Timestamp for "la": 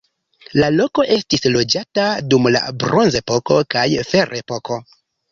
0.59-0.67, 2.55-2.61